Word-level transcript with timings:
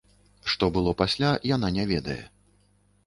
Што 0.53 0.69
было 0.77 0.93
пасля, 1.01 1.29
яна 1.55 1.67
не 1.77 1.85
ведае. 1.93 2.21